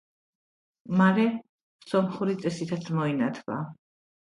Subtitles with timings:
[1.01, 1.25] მალე
[1.91, 3.63] სომხური წესითაც მოინათლა.